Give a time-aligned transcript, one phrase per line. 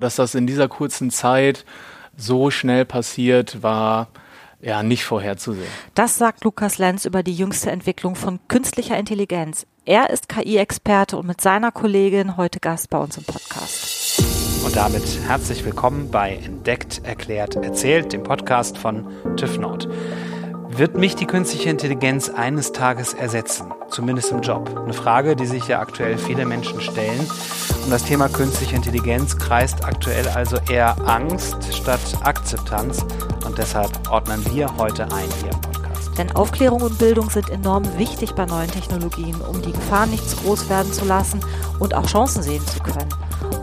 [0.00, 1.64] Dass das in dieser kurzen Zeit
[2.16, 4.08] so schnell passiert, war
[4.60, 5.68] ja nicht vorherzusehen.
[5.94, 9.66] Das sagt Lukas Lenz über die jüngste Entwicklung von künstlicher Intelligenz.
[9.84, 14.22] Er ist KI-Experte und mit seiner Kollegin heute Gast bei uns im Podcast.
[14.64, 19.06] Und damit herzlich willkommen bei Entdeckt, Erklärt, Erzählt, dem Podcast von
[19.36, 19.88] TÜV Nord.
[20.72, 23.72] Wird mich die künstliche Intelligenz eines Tages ersetzen?
[23.88, 24.70] Zumindest im Job.
[24.76, 27.28] Eine Frage, die sich ja aktuell viele Menschen stellen.
[27.84, 33.04] Und das Thema künstliche Intelligenz kreist aktuell also eher Angst statt Akzeptanz.
[33.44, 36.16] Und deshalb ordnen wir heute ein hier im Podcast.
[36.16, 40.36] Denn Aufklärung und Bildung sind enorm wichtig bei neuen Technologien, um die Gefahren nicht zu
[40.36, 41.40] groß werden zu lassen
[41.80, 43.08] und auch Chancen sehen zu können.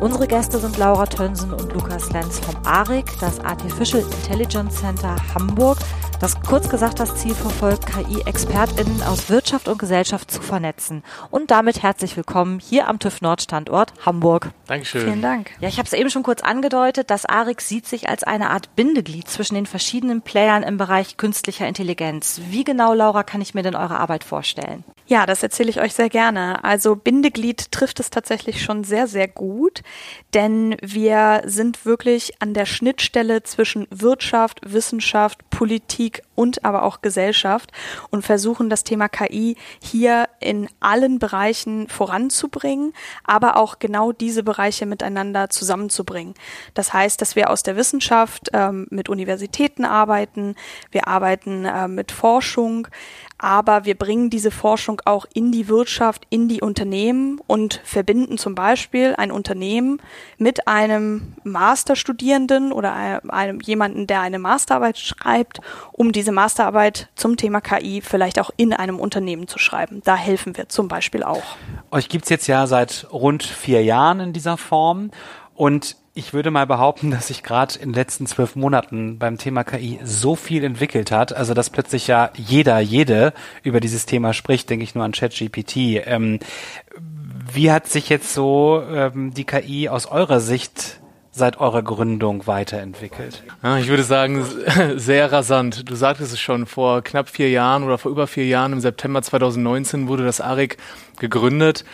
[0.02, 5.78] Unsere Gäste sind Laura Tönsen und Lukas Lenz vom ARIC, das Artificial Intelligence Center Hamburg,
[6.20, 11.04] das kurz gesagt das Ziel verfolgt, KI-ExpertInnen aus Wirtschaft und Gesellschaft zu vernetzen.
[11.30, 14.50] Und damit herzlich willkommen hier am TÜV Nord Standort Hamburg.
[14.66, 15.04] Dankeschön.
[15.04, 15.52] Vielen Dank.
[15.60, 18.76] Ja, ich habe es eben schon kurz angedeutet, das ARIC sieht sich als eine Art
[18.76, 22.42] Bindeglied zwischen den verschiedenen Playern im Bereich künstlicher Intelligenz.
[22.50, 24.84] Wie genau, Laura, kann ich mir denn eure Arbeit vorstellen?
[25.06, 26.64] Ja, das erzähle ich euch sehr gerne.
[26.64, 29.82] Also Bindeglied trifft es tatsächlich schon sehr, sehr gut,
[30.34, 37.72] denn wir sind wirklich an der Schnittstelle zwischen Wirtschaft, Wissenschaft, Politik und aber auch Gesellschaft
[38.10, 44.86] und versuchen das Thema KI hier in allen Bereichen voranzubringen, aber auch genau diese Bereiche
[44.86, 46.34] miteinander zusammenzubringen.
[46.74, 50.56] Das heißt, dass wir aus der Wissenschaft ähm, mit Universitäten arbeiten,
[50.92, 52.88] wir arbeiten äh, mit Forschung,
[53.38, 58.56] aber wir bringen diese Forschung auch in die Wirtschaft, in die Unternehmen und verbinden zum
[58.56, 60.02] Beispiel ein Unternehmen
[60.38, 65.60] mit einem Masterstudierenden oder einem, jemanden, der eine Masterarbeit schreibt,
[65.92, 70.02] um diese Masterarbeit zum Thema KI vielleicht auch in einem Unternehmen zu schreiben.
[70.04, 71.44] Da helfen wir zum Beispiel auch.
[71.92, 75.12] Euch gibt's jetzt ja seit rund vier Jahren in dieser Form
[75.54, 79.64] und ich würde mal behaupten, dass sich gerade in den letzten zwölf Monaten beim Thema
[79.64, 83.34] KI so viel entwickelt hat, also dass plötzlich ja jeder, jede
[83.64, 86.02] über dieses Thema spricht, denke ich nur an ChatGPT.
[86.06, 86.40] Ähm,
[87.54, 91.00] wie hat sich jetzt so ähm, die KI aus eurer Sicht
[91.32, 93.44] seit eurer Gründung weiterentwickelt?
[93.80, 94.44] Ich würde sagen,
[94.96, 95.88] sehr rasant.
[95.90, 99.22] Du sagtest es schon, vor knapp vier Jahren oder vor über vier Jahren, im September
[99.22, 100.78] 2019, wurde das ARIC
[101.20, 101.86] gegründet.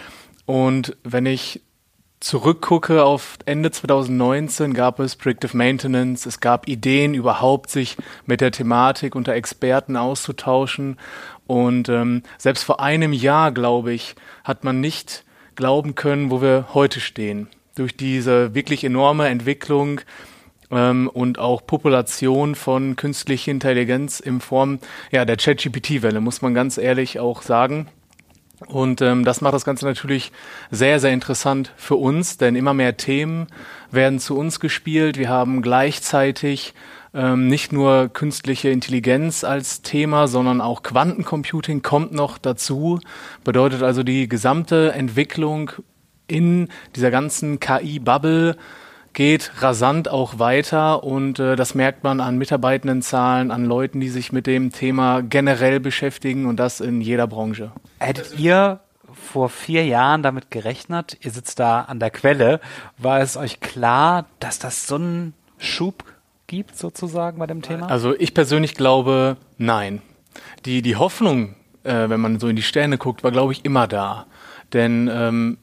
[0.45, 1.61] Und wenn ich
[2.23, 8.51] zurückgucke auf Ende 2019, gab es Predictive Maintenance, es gab Ideen überhaupt, sich mit der
[8.51, 10.97] Thematik unter Experten auszutauschen.
[11.47, 15.25] Und ähm, selbst vor einem Jahr, glaube ich, hat man nicht
[15.55, 17.47] glauben können, wo wir heute stehen.
[17.75, 19.99] Durch diese wirklich enorme Entwicklung
[20.71, 24.79] ähm, und auch Population von künstlicher Intelligenz in Form
[25.11, 27.89] ja, der ChatGPT-Welle, muss man ganz ehrlich auch sagen.
[28.67, 30.31] Und ähm, das macht das Ganze natürlich
[30.71, 33.47] sehr, sehr interessant für uns, denn immer mehr Themen
[33.91, 35.17] werden zu uns gespielt.
[35.17, 36.73] Wir haben gleichzeitig
[37.13, 42.99] ähm, nicht nur künstliche Intelligenz als Thema, sondern auch Quantencomputing kommt noch dazu.
[43.43, 45.71] Bedeutet also die gesamte Entwicklung
[46.27, 48.55] in dieser ganzen KI-Bubble
[49.13, 54.31] geht rasant auch weiter und äh, das merkt man an Mitarbeitendenzahlen, an Leuten, die sich
[54.31, 57.71] mit dem Thema generell beschäftigen und das in jeder Branche.
[57.99, 58.79] Hättet ihr
[59.13, 62.59] vor vier Jahren damit gerechnet, ihr sitzt da an der Quelle,
[62.97, 66.03] war es euch klar, dass das so einen Schub
[66.47, 67.89] gibt sozusagen bei dem Thema?
[67.89, 70.01] Also ich persönlich glaube, nein.
[70.65, 73.87] Die, die Hoffnung, äh, wenn man so in die Sterne guckt, war, glaube ich, immer
[73.87, 74.25] da.
[74.73, 75.57] Denn ähm,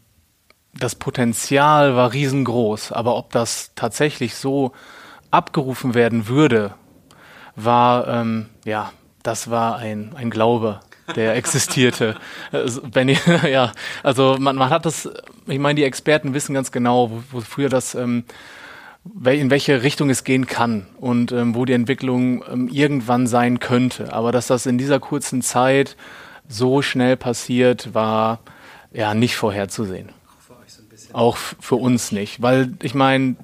[0.72, 4.72] das Potenzial war riesengroß, aber ob das tatsächlich so
[5.30, 6.74] abgerufen werden würde,
[7.56, 8.92] war, ähm, ja,
[9.22, 10.80] das war ein, ein Glaube,
[11.16, 12.16] der existierte.
[12.52, 13.20] Also, wenn ich,
[13.50, 13.72] ja,
[14.02, 15.08] also man, man hat das,
[15.46, 18.24] ich meine, die Experten wissen ganz genau, wo, wofür das, ähm,
[19.24, 24.12] in welche Richtung es gehen kann und ähm, wo die Entwicklung ähm, irgendwann sein könnte.
[24.12, 25.96] Aber dass das in dieser kurzen Zeit
[26.48, 28.40] so schnell passiert, war
[28.92, 30.10] ja nicht vorherzusehen.
[31.12, 33.36] Auch für uns nicht, weil ich meine,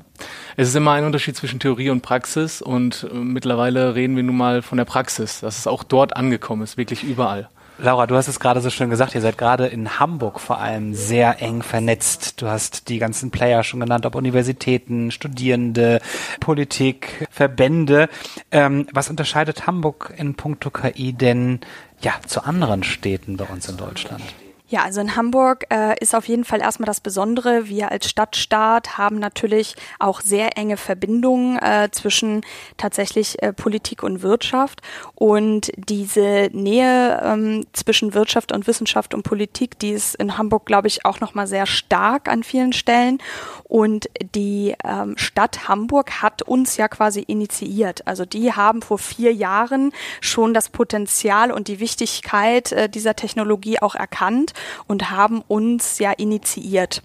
[0.57, 4.37] es ist immer ein Unterschied zwischen Theorie und Praxis und äh, mittlerweile reden wir nun
[4.37, 7.49] mal von der Praxis, dass es auch dort angekommen ist, wirklich überall.
[7.79, 10.95] Laura, du hast es gerade so schön gesagt, ihr seid gerade in Hamburg vor allem
[10.95, 12.41] sehr eng vernetzt.
[12.41, 16.01] Du hast die ganzen Player schon genannt, ob Universitäten, Studierende,
[16.41, 18.09] Politik, Verbände.
[18.51, 21.61] Ähm, was unterscheidet Hamburg in puncto KI denn
[22.01, 24.23] ja zu anderen Städten bei uns in Deutschland?
[24.69, 27.69] Ja, also in Hamburg äh, ist auf jeden Fall erstmal das Besondere.
[27.69, 32.41] Wir als Stadtstaat haben natürlich auch sehr enge Verbindungen äh, zwischen
[32.77, 34.83] tatsächlich äh, Politik und Wirtschaft.
[35.15, 40.89] Und diese Nähe ähm, zwischen Wirtschaft und Wissenschaft und Politik, die ist in Hamburg, glaube
[40.89, 43.19] ich, auch nochmal sehr stark an vielen Stellen.
[43.63, 48.05] Und die ähm, Stadt Hamburg hat uns ja quasi initiiert.
[48.09, 53.79] Also die haben vor vier Jahren schon das Potenzial und die Wichtigkeit äh, dieser Technologie
[53.81, 54.55] auch erkannt
[54.87, 57.03] und haben uns ja initiiert.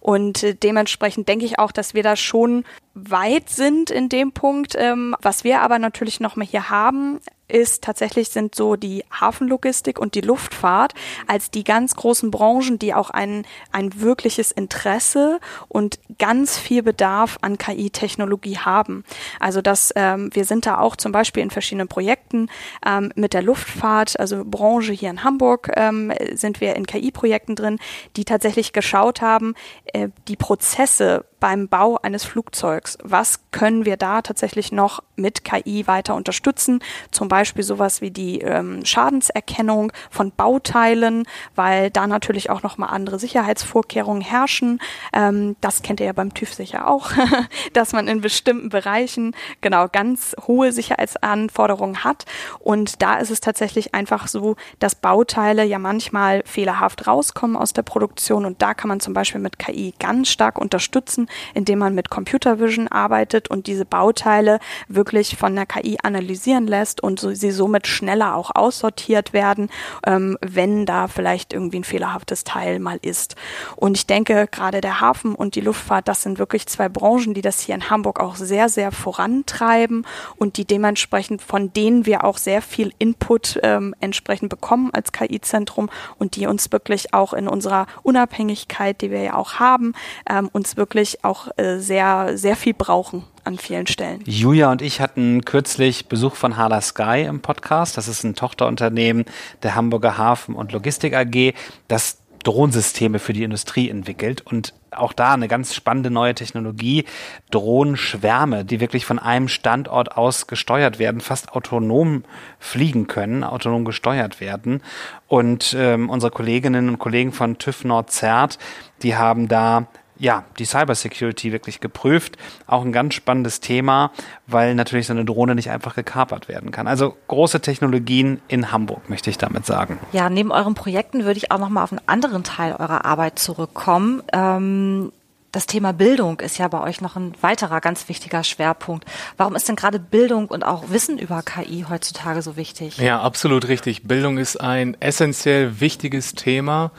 [0.00, 2.64] Und äh, dementsprechend denke ich auch, dass wir da schon
[2.94, 4.74] weit sind in dem Punkt.
[4.78, 9.98] Ähm, was wir aber natürlich noch mal hier haben, ist tatsächlich sind so die Hafenlogistik
[9.98, 10.94] und die Luftfahrt
[11.26, 17.38] als die ganz großen Branchen, die auch ein, ein wirkliches Interesse und ganz viel Bedarf
[17.42, 19.04] an KI-Technologie haben.
[19.40, 22.48] Also dass ähm, wir sind da auch zum Beispiel in verschiedenen Projekten
[22.86, 27.78] ähm, mit der Luftfahrt, also Branche hier in Hamburg ähm, sind wir in KI-Projekten drin,
[28.16, 29.54] die tatsächlich geschaut haben,
[29.92, 32.96] äh, die Prozesse beim Bau eines Flugzeugs.
[33.02, 36.78] Was können wir da tatsächlich noch mit KI weiter unterstützen?
[37.10, 41.24] Zum Beispiel sowas wie die ähm, Schadenserkennung von Bauteilen,
[41.54, 44.80] weil da natürlich auch nochmal andere Sicherheitsvorkehrungen herrschen.
[45.12, 47.10] Ähm, das kennt ihr ja beim TÜV sicher auch,
[47.74, 52.24] dass man in bestimmten Bereichen genau ganz hohe Sicherheitsanforderungen hat.
[52.58, 57.82] Und da ist es tatsächlich einfach so, dass Bauteile ja manchmal fehlerhaft rauskommen aus der
[57.82, 62.10] Produktion und da kann man zum Beispiel mit KI ganz stark unterstützen, indem man mit
[62.10, 64.58] Computer Vision arbeitet und diese Bauteile
[64.88, 69.70] wirklich von der KI analysieren lässt und so, sie somit schneller auch aussortiert werden,
[70.06, 73.36] ähm, wenn da vielleicht irgendwie ein fehlerhaftes Teil mal ist.
[73.76, 77.42] Und ich denke, gerade der Hafen und die Luftfahrt, das sind wirklich zwei Branchen, die
[77.42, 82.38] das hier in Hamburg auch sehr, sehr vorantreiben und die dementsprechend, von denen wir auch
[82.38, 87.86] sehr viel Input ähm, entsprechend bekommen als KI-Zentrum und die uns wirklich auch in unserer
[88.02, 89.94] Unabhängigkeit, die wir ja auch haben,
[90.28, 94.22] ähm, uns wirklich auch äh, sehr, sehr viel brauchen an vielen Stellen.
[94.24, 97.96] Julia und ich hatten kürzlich Besuch von Hala Sky im Podcast.
[97.96, 99.26] Das ist ein Tochterunternehmen
[99.62, 101.54] der Hamburger Hafen- und Logistik AG,
[101.86, 107.04] das Drohnsysteme für die Industrie entwickelt und auch da eine ganz spannende neue Technologie,
[107.50, 112.22] Drohnenschwärme, die wirklich von einem Standort aus gesteuert werden, fast autonom
[112.58, 114.82] fliegen können, autonom gesteuert werden.
[115.26, 118.58] Und ähm, unsere Kolleginnen und Kollegen von TÜV Nord-Zert,
[119.02, 119.88] die haben da
[120.24, 122.38] ja, die Cybersecurity wirklich geprüft.
[122.66, 124.10] Auch ein ganz spannendes Thema,
[124.46, 126.88] weil natürlich so eine Drohne nicht einfach gekapert werden kann.
[126.88, 129.98] Also große Technologien in Hamburg, möchte ich damit sagen.
[130.12, 133.38] Ja, neben euren Projekten würde ich auch noch mal auf einen anderen Teil eurer Arbeit
[133.38, 134.22] zurückkommen.
[134.32, 135.12] Ähm
[135.52, 139.04] das Thema Bildung ist ja bei euch noch ein weiterer ganz wichtiger Schwerpunkt.
[139.36, 142.98] Warum ist denn gerade Bildung und auch Wissen über KI heutzutage so wichtig?
[142.98, 144.02] Ja, absolut richtig.
[144.02, 146.90] Bildung ist ein essentiell wichtiges Thema,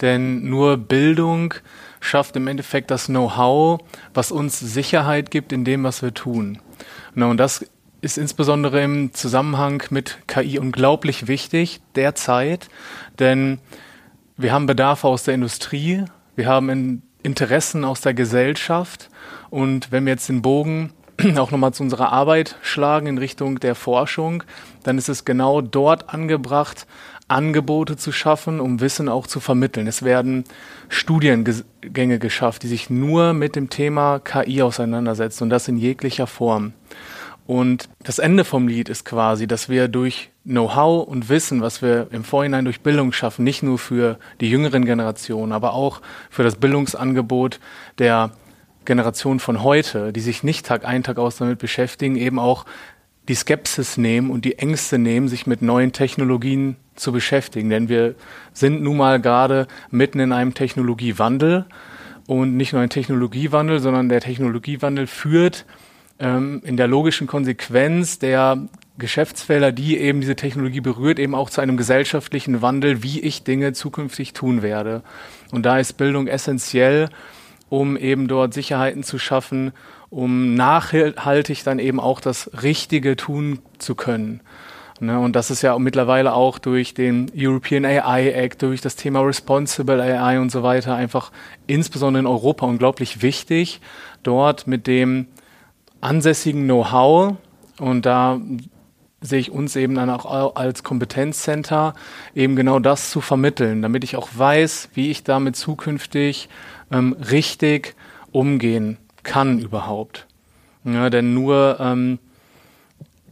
[0.00, 1.52] denn nur Bildung
[2.00, 3.80] schafft im Endeffekt das Know-how,
[4.14, 6.58] was uns Sicherheit gibt in dem, was wir tun.
[7.14, 7.64] und das
[8.00, 12.68] ist insbesondere im Zusammenhang mit KI unglaublich wichtig derzeit,
[13.18, 13.58] denn
[14.36, 16.04] wir haben Bedarfe aus der Industrie,
[16.36, 19.10] wir haben Interessen aus der Gesellschaft
[19.50, 20.92] und wenn wir jetzt den Bogen
[21.36, 24.44] auch nochmal zu unserer Arbeit schlagen in Richtung der Forschung,
[24.84, 26.86] dann ist es genau dort angebracht,
[27.28, 29.86] Angebote zu schaffen, um Wissen auch zu vermitteln.
[29.86, 30.44] Es werden
[30.88, 36.72] Studiengänge geschafft, die sich nur mit dem Thema KI auseinandersetzen und das in jeglicher Form.
[37.46, 42.08] Und das Ende vom Lied ist quasi, dass wir durch Know-how und Wissen, was wir
[42.10, 46.56] im Vorhinein durch Bildung schaffen, nicht nur für die jüngeren Generationen, aber auch für das
[46.56, 47.58] Bildungsangebot
[47.98, 48.32] der
[48.84, 52.66] Generation von heute, die sich nicht Tag ein, Tag aus damit beschäftigen, eben auch
[53.28, 57.70] die Skepsis nehmen und die Ängste nehmen, sich mit neuen Technologien zu beschäftigen.
[57.70, 58.14] Denn wir
[58.52, 61.66] sind nun mal gerade mitten in einem Technologiewandel
[62.26, 65.64] und nicht nur ein Technologiewandel, sondern der Technologiewandel führt
[66.18, 71.60] ähm, in der logischen Konsequenz der Geschäftsfelder, die eben diese Technologie berührt, eben auch zu
[71.60, 75.02] einem gesellschaftlichen Wandel, wie ich Dinge zukünftig tun werde.
[75.52, 77.08] Und da ist Bildung essentiell,
[77.68, 79.72] um eben dort Sicherheiten zu schaffen,
[80.10, 84.40] um nachhaltig dann eben auch das Richtige tun zu können.
[85.00, 89.20] Ne, und das ist ja mittlerweile auch durch den European AI Act, durch das Thema
[89.20, 91.30] Responsible AI und so weiter einfach
[91.68, 93.80] insbesondere in Europa unglaublich wichtig,
[94.24, 95.28] dort mit dem
[96.00, 97.36] ansässigen Know-how
[97.78, 98.40] und da
[99.20, 101.94] sehe ich uns eben dann auch als Kompetenzcenter
[102.34, 106.48] eben genau das zu vermitteln, damit ich auch weiß, wie ich damit zukünftig
[106.90, 107.94] ähm, richtig
[108.32, 110.26] umgehen kann überhaupt.
[110.84, 112.18] Ja, denn nur ähm,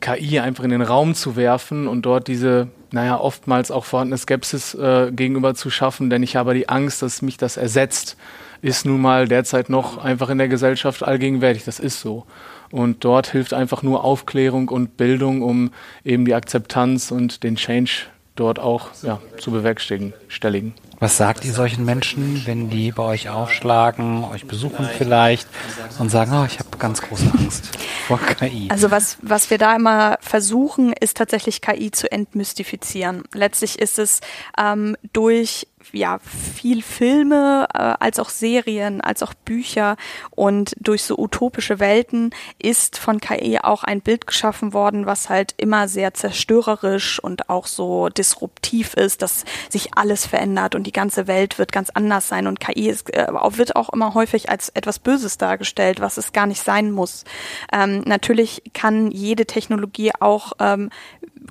[0.00, 4.74] KI einfach in den Raum zu werfen und dort diese naja, oftmals auch vorhandene Skepsis
[4.74, 8.16] äh, gegenüber zu schaffen, denn ich habe die Angst, dass mich das ersetzt,
[8.62, 11.64] ist nun mal derzeit noch einfach in der Gesellschaft allgegenwärtig.
[11.64, 12.26] Das ist so.
[12.70, 15.72] Und dort hilft einfach nur Aufklärung und Bildung, um
[16.04, 20.74] eben die Akzeptanz und den Change dort auch ja, zu bewerkstelligen.
[20.98, 25.46] Was sagt ihr solchen Menschen, wenn die bei euch aufschlagen, euch besuchen vielleicht
[25.98, 27.76] und sagen, oh, ich habe ganz große Angst
[28.06, 28.68] vor KI?
[28.70, 33.24] Also was, was wir da immer versuchen, ist tatsächlich KI zu entmystifizieren.
[33.34, 34.20] Letztlich ist es
[34.58, 39.96] ähm, durch ja viel Filme äh, als auch Serien, als auch Bücher
[40.30, 45.54] und durch so utopische Welten ist von KI auch ein Bild geschaffen worden, was halt
[45.56, 51.26] immer sehr zerstörerisch und auch so disruptiv ist, dass sich alles verändert und die ganze
[51.26, 54.98] Welt wird ganz anders sein und KI ist, äh, wird auch immer häufig als etwas
[54.98, 57.24] Böses dargestellt, was es gar nicht sein muss.
[57.72, 60.90] Ähm, natürlich kann jede Technologie auch ähm,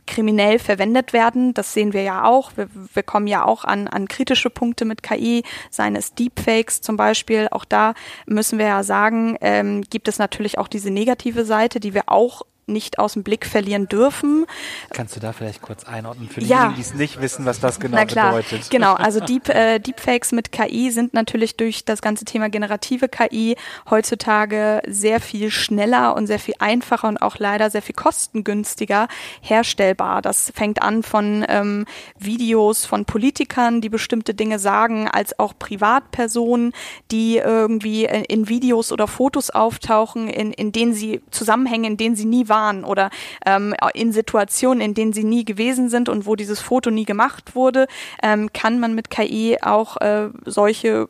[0.07, 1.53] kriminell verwendet werden.
[1.53, 2.51] Das sehen wir ja auch.
[2.55, 6.97] Wir, wir kommen ja auch an, an kritische Punkte mit KI, seien es Deepfakes zum
[6.97, 7.47] Beispiel.
[7.51, 7.93] Auch da
[8.25, 12.43] müssen wir ja sagen, ähm, gibt es natürlich auch diese negative Seite, die wir auch
[12.67, 14.45] nicht aus dem Blick verlieren dürfen.
[14.91, 16.45] Kannst du da vielleicht kurz einordnen für ja.
[16.45, 18.69] diejenigen, die es nicht wissen, was das genau Na klar, bedeutet?
[18.71, 23.55] Genau, also Deep, äh, Deepfakes mit KI sind natürlich durch das ganze Thema generative KI
[23.89, 29.07] heutzutage sehr viel schneller und sehr viel einfacher und auch leider sehr viel kostengünstiger
[29.41, 30.21] herstellbar.
[30.21, 31.85] Das fängt an von ähm,
[32.17, 36.73] Videos von Politikern, die bestimmte Dinge sagen, als auch Privatpersonen,
[37.11, 42.25] die irgendwie in Videos oder Fotos auftauchen, in, in denen sie Zusammenhänge, in denen sie
[42.25, 43.09] nie waren waren oder
[43.45, 47.55] ähm, in Situationen, in denen sie nie gewesen sind und wo dieses Foto nie gemacht
[47.55, 47.87] wurde,
[48.23, 51.09] ähm, kann man mit KI auch äh, solche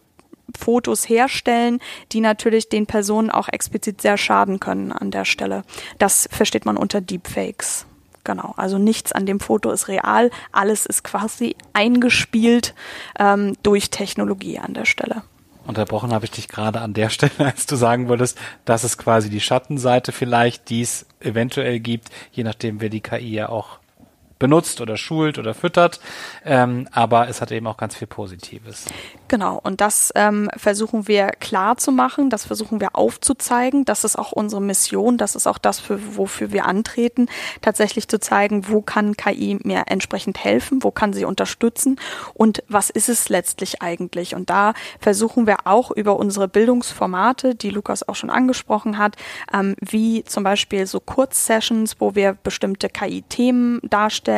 [0.58, 1.80] Fotos herstellen,
[2.12, 5.64] die natürlich den Personen auch explizit sehr schaden können an der Stelle.
[6.00, 7.86] Das versteht man unter Deepfakes.
[8.24, 12.74] Genau, also nichts an dem Foto ist real, alles ist quasi eingespielt
[13.20, 15.22] ähm, durch Technologie an der Stelle.
[15.66, 19.30] Unterbrochen habe ich dich gerade an der Stelle, als du sagen wolltest, dass es quasi
[19.30, 23.80] die Schattenseite vielleicht, die es eventuell gibt, je nachdem, wer die KI ja auch
[24.46, 26.00] benutzt oder schult oder füttert.
[26.46, 28.86] Ähm, aber es hat eben auch ganz viel Positives.
[29.28, 33.86] Genau, und das ähm, versuchen wir klar zu machen, das versuchen wir aufzuzeigen.
[33.86, 37.28] Das ist auch unsere Mission, das ist auch das, für, wofür wir antreten,
[37.62, 42.00] tatsächlich zu zeigen, wo kann KI mir entsprechend helfen, wo kann sie unterstützen
[42.36, 44.36] und was ist es letztlich eigentlich.
[44.36, 49.16] Und da versuchen wir auch über unsere Bildungsformate, die Lukas auch schon angesprochen hat,
[49.52, 54.35] ähm, wie zum Beispiel so Kurzsessions, wo wir bestimmte KI-Themen darstellen,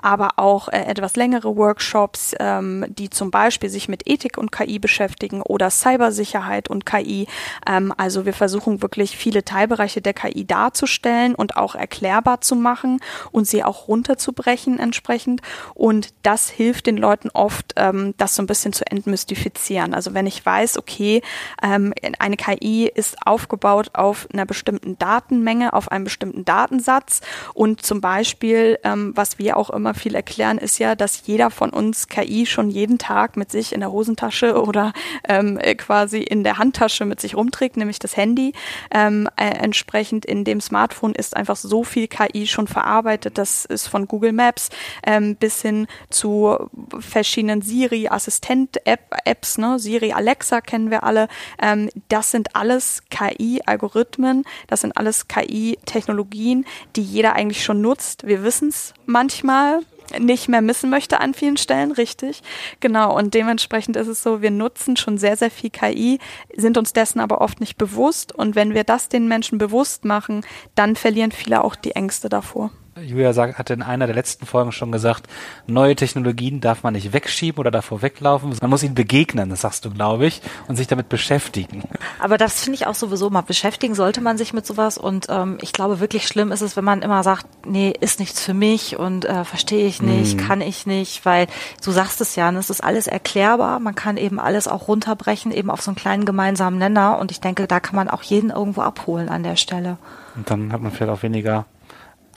[0.00, 4.78] aber auch äh, etwas längere Workshops, ähm, die zum Beispiel sich mit Ethik und KI
[4.78, 7.26] beschäftigen oder Cybersicherheit und KI.
[7.66, 13.00] Ähm, also wir versuchen wirklich viele Teilbereiche der KI darzustellen und auch erklärbar zu machen
[13.32, 15.42] und sie auch runterzubrechen entsprechend.
[15.74, 19.94] Und das hilft den Leuten oft, ähm, das so ein bisschen zu entmystifizieren.
[19.94, 21.22] Also wenn ich weiß, okay,
[21.62, 27.20] ähm, eine KI ist aufgebaut auf einer bestimmten Datenmenge, auf einem bestimmten Datensatz
[27.54, 31.68] und zum Beispiel, ähm, was wir auch immer viel erklären, ist ja, dass jeder von
[31.70, 34.92] uns KI schon jeden Tag mit sich in der Hose Hosentasche oder
[35.28, 38.52] ähm, äh, quasi in der Handtasche mit sich rumträgt, nämlich das Handy.
[38.90, 43.38] Ähm, äh, entsprechend in dem Smartphone ist einfach so viel KI schon verarbeitet.
[43.38, 44.70] Das ist von Google Maps
[45.06, 46.56] ähm, bis hin zu
[46.98, 49.78] verschiedenen Siri-Assistent-Apps, ne?
[49.78, 51.28] Siri, Alexa kennen wir alle.
[51.60, 56.64] Ähm, das sind alles KI-Algorithmen, das sind alles KI-Technologien,
[56.96, 58.26] die jeder eigentlich schon nutzt.
[58.26, 59.80] Wir wissen es manchmal,
[60.18, 62.42] nicht mehr missen möchte an vielen Stellen, richtig.
[62.80, 66.18] Genau, und dementsprechend ist es so, wir nutzen schon sehr, sehr viel KI,
[66.56, 68.32] sind uns dessen aber oft nicht bewusst.
[68.34, 72.70] Und wenn wir das den Menschen bewusst machen, dann verlieren viele auch die Ängste davor.
[73.02, 75.26] Julia sagt, hatte in einer der letzten Folgen schon gesagt,
[75.66, 78.54] neue Technologien darf man nicht wegschieben oder davor weglaufen.
[78.60, 81.82] Man muss ihnen begegnen, das sagst du, glaube ich, und sich damit beschäftigen.
[82.18, 83.42] Aber das finde ich auch sowieso mal.
[83.42, 84.98] Beschäftigen sollte man sich mit sowas.
[84.98, 88.42] Und ähm, ich glaube, wirklich schlimm ist es, wenn man immer sagt, nee, ist nichts
[88.42, 90.40] für mich und äh, verstehe ich nicht, mhm.
[90.40, 91.46] kann ich nicht, weil
[91.84, 93.80] du sagst es ja, es ist alles erklärbar.
[93.80, 97.18] Man kann eben alles auch runterbrechen, eben auf so einen kleinen gemeinsamen Nenner.
[97.18, 99.98] Und ich denke, da kann man auch jeden irgendwo abholen an der Stelle.
[100.36, 101.66] Und dann hat man vielleicht auch weniger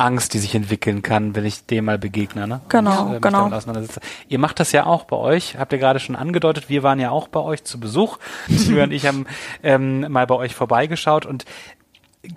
[0.02, 2.48] Angst, die sich entwickeln kann, wenn ich dem mal begegne.
[2.48, 2.62] Ne?
[2.70, 3.50] Genau, ich, äh, genau.
[4.28, 6.70] Ihr macht das ja auch bei euch, habt ihr gerade schon angedeutet.
[6.70, 8.18] Wir waren ja auch bei euch zu Besuch.
[8.48, 9.26] Julia und ich haben
[9.64, 11.46] ähm, mal bei euch vorbeigeschaut und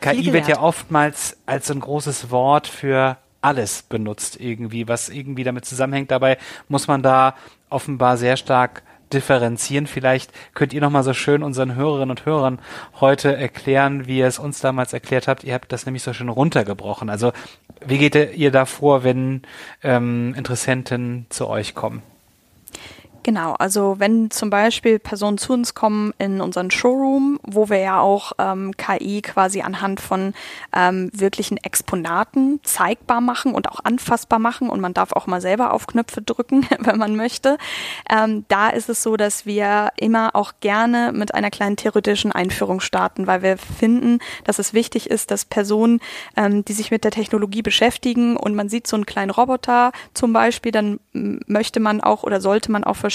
[0.01, 5.45] KI wird ja oftmals als so ein großes Wort für alles benutzt irgendwie, was irgendwie
[5.45, 6.11] damit zusammenhängt.
[6.11, 7.35] Dabei muss man da
[7.69, 8.83] offenbar sehr stark
[9.15, 9.87] differenzieren.
[9.87, 12.59] Vielleicht könnt ihr noch mal so schön unseren Hörerinnen und Hörern
[13.01, 15.45] heute erklären, wie ihr es uns damals erklärt habt.
[15.45, 17.09] Ihr habt das nämlich so schön runtergebrochen.
[17.09, 17.33] Also
[17.87, 19.43] wie geht ihr da vor, wenn
[19.83, 22.03] ähm, Interessenten zu euch kommen?
[23.25, 27.99] Genau, also wenn zum Beispiel Personen zu uns kommen in unseren Showroom, wo wir ja
[27.99, 30.35] auch ähm, KI quasi anhand von
[30.77, 35.73] ähm, wirklichen Exponaten zeigbar machen und auch anfassbar machen und man darf auch mal selber
[35.73, 37.57] auf Knöpfe drücken, wenn man möchte,
[38.11, 42.81] ähm, da ist es so, dass wir immer auch gerne mit einer kleinen theoretischen Einführung
[42.81, 46.01] starten, weil wir finden, dass es wichtig ist, dass Personen,
[46.37, 50.35] ähm, die sich mit der Technologie beschäftigen und man sieht so einen kleinen Roboter zum
[50.35, 53.14] Beispiel, dann möchte man auch oder sollte man auch verstehen,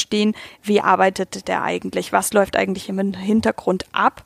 [0.64, 4.24] wie arbeitet der eigentlich, was läuft eigentlich im Hintergrund ab.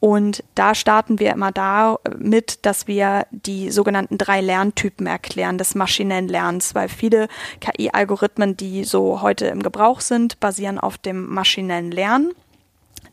[0.00, 6.28] Und da starten wir immer damit, dass wir die sogenannten drei Lerntypen erklären des maschinellen
[6.28, 7.28] Lernens, weil viele
[7.60, 12.32] KI-Algorithmen, die so heute im Gebrauch sind, basieren auf dem maschinellen Lernen.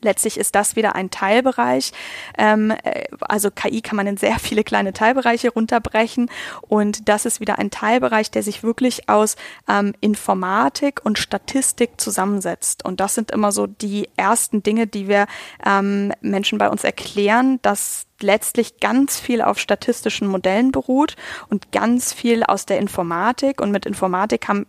[0.02, 1.92] Letztlich ist das wieder ein Teilbereich.
[2.38, 6.30] Ähm, äh, also KI kann man in sehr viele kleine Teilbereiche runterbrechen
[6.62, 9.36] und das ist wieder ein Teilbereich, der sich wirklich aus
[9.68, 12.84] ähm, Informatik und Statistik zusammensetzt.
[12.84, 15.28] Und das sind immer so die ersten Dinge, die wir
[15.66, 21.16] ähm, Menschen bei uns erklären, dass letztlich ganz viel auf statistischen Modellen beruht
[21.50, 23.62] und ganz viel aus der Informatik.
[23.62, 24.66] Und mit Informatik haben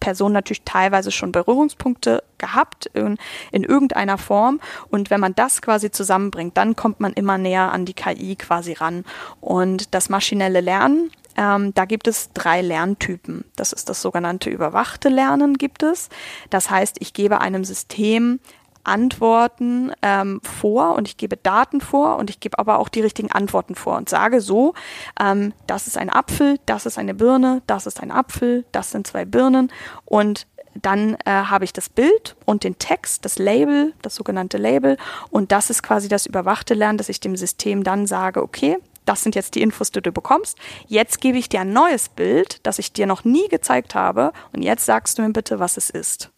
[0.00, 3.18] Person natürlich teilweise schon Berührungspunkte gehabt in,
[3.52, 4.60] in irgendeiner Form.
[4.90, 8.74] Und wenn man das quasi zusammenbringt, dann kommt man immer näher an die KI quasi
[8.74, 9.04] ran.
[9.40, 13.44] Und das maschinelle Lernen, ähm, da gibt es drei Lerntypen.
[13.54, 16.08] Das ist das sogenannte überwachte Lernen gibt es.
[16.50, 18.40] Das heißt, ich gebe einem System
[18.88, 23.30] Antworten ähm, vor und ich gebe Daten vor und ich gebe aber auch die richtigen
[23.30, 24.74] Antworten vor und sage so,
[25.20, 29.06] ähm, das ist ein Apfel, das ist eine Birne, das ist ein Apfel, das sind
[29.06, 29.70] zwei Birnen
[30.04, 34.96] und dann äh, habe ich das Bild und den Text, das Label, das sogenannte Label
[35.30, 39.22] und das ist quasi das überwachte Lernen, dass ich dem System dann sage, okay, das
[39.22, 40.58] sind jetzt die Infos, die du bekommst.
[40.86, 44.62] Jetzt gebe ich dir ein neues Bild, das ich dir noch nie gezeigt habe und
[44.62, 46.30] jetzt sagst du mir bitte, was es ist.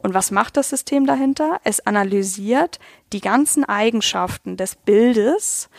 [0.00, 1.60] Und was macht das System dahinter?
[1.64, 2.78] Es analysiert
[3.12, 5.70] die ganzen Eigenschaften des Bildes,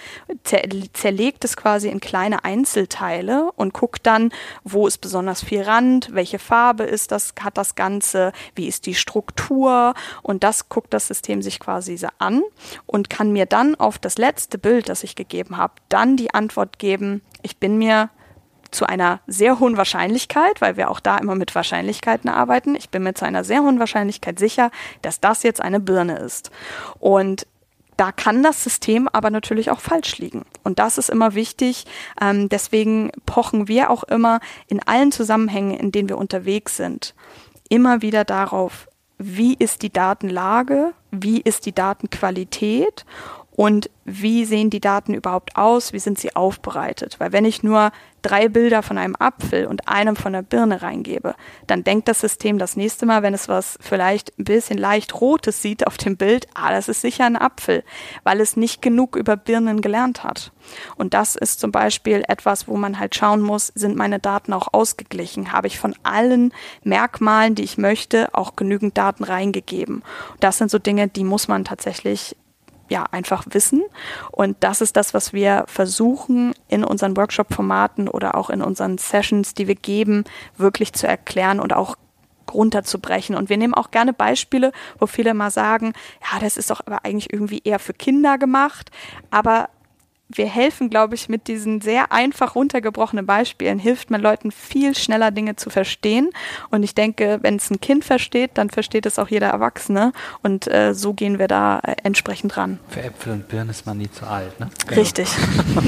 [0.43, 4.31] zerlegt es quasi in kleine Einzelteile und guckt dann,
[4.63, 8.96] wo ist besonders viel Rand, welche Farbe ist das, hat das Ganze, wie ist die
[8.96, 9.93] Struktur
[10.24, 12.41] und das guckt das System sich quasi an
[12.86, 16.79] und kann mir dann auf das letzte Bild, das ich gegeben habe, dann die Antwort
[16.79, 18.10] geben, ich bin mir
[18.71, 22.75] zu einer sehr hohen Wahrscheinlichkeit, weil wir auch da immer mit Wahrscheinlichkeiten arbeiten.
[22.75, 26.51] Ich bin mir zu einer sehr hohen Wahrscheinlichkeit sicher, dass das jetzt eine Birne ist.
[26.99, 27.47] Und
[27.97, 30.45] da kann das System aber natürlich auch falsch liegen.
[30.63, 31.86] Und das ist immer wichtig.
[32.21, 37.13] Ähm, deswegen pochen wir auch immer in allen Zusammenhängen, in denen wir unterwegs sind,
[37.67, 43.05] immer wieder darauf, wie ist die Datenlage, wie ist die Datenqualität
[43.60, 47.19] und wie sehen die Daten überhaupt aus, wie sind sie aufbereitet.
[47.19, 47.91] Weil wenn ich nur
[48.22, 51.36] drei Bilder von einem Apfel und einem von der Birne reingebe,
[51.67, 55.62] dann denkt das System das nächste Mal, wenn es was vielleicht ein bisschen leicht Rotes
[55.62, 57.84] sieht auf dem Bild, ah, das ist sicher ein Apfel,
[58.24, 60.54] weil es nicht genug über Birnen gelernt hat.
[60.95, 64.69] Und das ist zum Beispiel etwas, wo man halt schauen muss, sind meine Daten auch
[64.72, 65.52] ausgeglichen?
[65.52, 66.54] Habe ich von allen
[66.86, 70.02] Merkmalen, die ich möchte, auch genügend Daten reingegeben?
[70.39, 72.38] Das sind so Dinge, die muss man tatsächlich
[72.89, 73.84] ja einfach wissen.
[74.32, 79.54] Und das ist das, was wir versuchen in unseren Workshop-Formaten oder auch in unseren Sessions,
[79.54, 80.23] die wir geben,
[80.58, 81.95] wirklich zu erklären und auch
[82.52, 83.36] runterzubrechen.
[83.36, 85.93] Und wir nehmen auch gerne Beispiele, wo viele mal sagen,
[86.32, 88.91] ja, das ist doch aber eigentlich irgendwie eher für Kinder gemacht.
[89.32, 89.69] Aber
[90.30, 95.32] wir helfen, glaube ich, mit diesen sehr einfach runtergebrochenen Beispielen, hilft man Leuten viel schneller
[95.32, 96.30] Dinge zu verstehen.
[96.70, 100.13] Und ich denke, wenn es ein Kind versteht, dann versteht es auch jeder Erwachsene.
[100.44, 102.80] Und äh, so gehen wir da äh, entsprechend ran.
[102.89, 104.70] Für Äpfel und Birnen ist man nie zu alt, ne?
[104.96, 105.30] Richtig.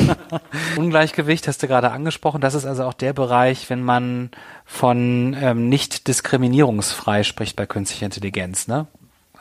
[0.76, 2.42] Ungleichgewicht hast du gerade angesprochen.
[2.42, 4.32] Das ist also auch der Bereich, wenn man
[4.66, 8.88] von ähm, nicht diskriminierungsfrei spricht bei künstlicher Intelligenz, ne?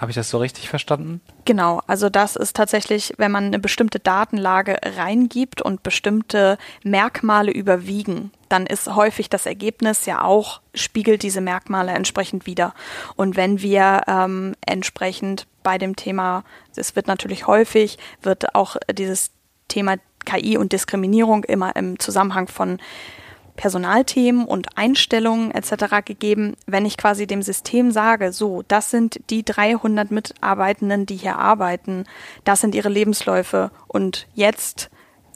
[0.01, 1.21] Habe ich das so richtig verstanden?
[1.45, 8.33] Genau, also das ist tatsächlich, wenn man eine bestimmte Datenlage reingibt und bestimmte Merkmale überwiegen,
[8.49, 12.73] dann ist häufig das Ergebnis ja auch, spiegelt diese Merkmale entsprechend wieder.
[13.17, 19.33] Und wenn wir ähm, entsprechend bei dem Thema, es wird natürlich häufig, wird auch dieses
[19.69, 22.79] Thema KI und Diskriminierung immer im Zusammenhang von
[23.61, 26.03] Personalthemen und Einstellungen etc.
[26.03, 31.37] gegeben, wenn ich quasi dem System sage, so, das sind die 300 Mitarbeitenden, die hier
[31.37, 32.07] arbeiten,
[32.45, 34.89] das sind ihre Lebensläufe und jetzt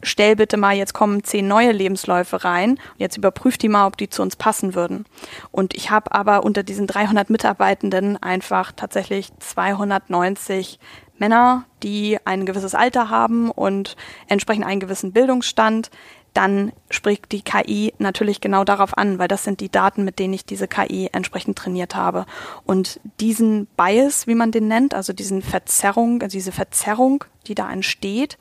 [0.04, 4.08] stell bitte mal, jetzt kommen zehn neue Lebensläufe rein jetzt überprüf die mal, ob die
[4.08, 5.04] zu uns passen würden.
[5.50, 10.78] Und ich habe aber unter diesen 300 Mitarbeitenden einfach tatsächlich 290
[11.18, 13.96] Männer, die ein gewisses Alter haben und
[14.28, 15.90] entsprechend einen gewissen Bildungsstand,
[16.34, 20.34] dann spricht die KI natürlich genau darauf an, weil das sind die Daten, mit denen
[20.34, 22.26] ich diese KI entsprechend trainiert habe.
[22.64, 27.70] Und diesen Bias, wie man den nennt, also diesen Verzerrung, also diese Verzerrung, die da
[27.70, 28.36] entsteht,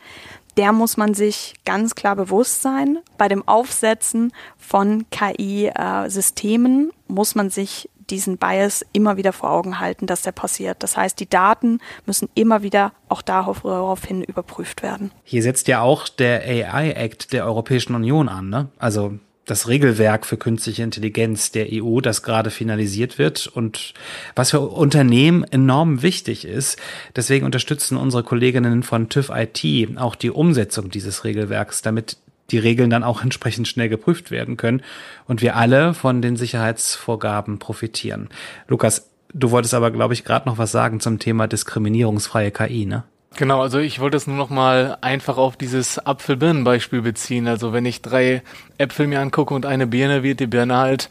[0.58, 3.00] der muss man sich ganz klar bewusst sein.
[3.18, 10.08] Bei dem Aufsetzen von KI-Systemen muss man sich diesen Bias immer wieder vor Augen halten,
[10.08, 10.84] dass der passiert.
[10.84, 15.12] Das heißt, die Daten müssen immer wieder auch daraufhin überprüft werden.
[15.24, 18.68] Hier setzt ja auch der AI Act der Europäischen Union an, ne?
[18.78, 23.93] Also das Regelwerk für künstliche Intelligenz der EU, das gerade finalisiert wird und
[24.36, 26.79] was für Unternehmen enorm wichtig ist.
[27.15, 32.17] Deswegen unterstützen unsere Kolleginnen von TÜV IT auch die Umsetzung dieses Regelwerks, damit
[32.51, 34.82] die Regeln dann auch entsprechend schnell geprüft werden können
[35.27, 38.29] und wir alle von den Sicherheitsvorgaben profitieren.
[38.67, 43.03] Lukas, du wolltest aber, glaube ich, gerade noch was sagen zum Thema diskriminierungsfreie KI, ne?
[43.36, 47.48] Genau, also ich wollte es nur noch mal einfach auf dieses Apfel-Birnen-Beispiel beziehen.
[47.48, 48.43] Also wenn ich drei
[48.78, 51.10] Äpfel mir angucke und eine Birne, wird die Birne halt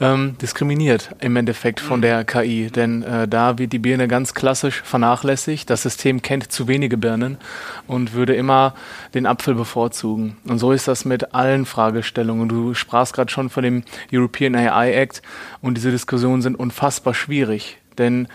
[0.00, 2.70] ähm, diskriminiert im Endeffekt von der KI.
[2.70, 5.68] Denn äh, da wird die Birne ganz klassisch vernachlässigt.
[5.68, 7.38] Das System kennt zu wenige Birnen
[7.88, 8.74] und würde immer
[9.14, 10.36] den Apfel bevorzugen.
[10.46, 12.48] Und so ist das mit allen Fragestellungen.
[12.48, 13.82] Du sprachst gerade schon von dem
[14.12, 15.22] European AI Act
[15.60, 17.78] und diese Diskussionen sind unfassbar schwierig.
[17.98, 18.28] Denn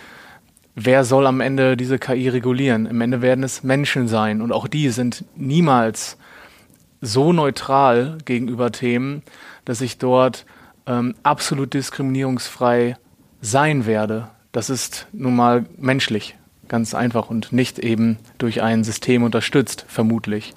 [0.85, 2.85] wer soll am Ende diese KI regulieren?
[2.85, 6.17] Im Ende werden es Menschen sein und auch die sind niemals
[7.01, 9.23] so neutral gegenüber Themen,
[9.65, 10.45] dass ich dort
[10.85, 12.97] ähm, absolut diskriminierungsfrei
[13.41, 16.35] sein werde, das ist nun mal menschlich,
[16.67, 20.53] ganz einfach und nicht eben durch ein System unterstützt, vermutlich.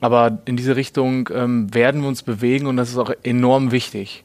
[0.00, 4.24] Aber in diese Richtung ähm, werden wir uns bewegen und das ist auch enorm wichtig.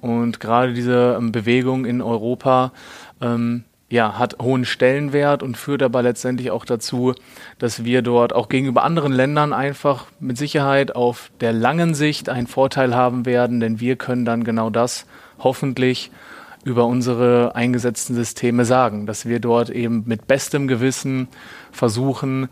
[0.00, 2.72] Und gerade diese ähm, Bewegung in Europa
[3.20, 7.12] ähm, ja, hat hohen Stellenwert und führt aber letztendlich auch dazu,
[7.58, 12.46] dass wir dort auch gegenüber anderen Ländern einfach mit Sicherheit auf der langen Sicht einen
[12.46, 15.04] Vorteil haben werden, denn wir können dann genau das
[15.40, 16.10] hoffentlich
[16.64, 21.28] über unsere eingesetzten Systeme sagen, dass wir dort eben mit bestem Gewissen
[21.70, 22.48] versuchen,